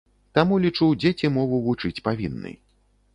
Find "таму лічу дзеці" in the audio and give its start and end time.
0.37-1.31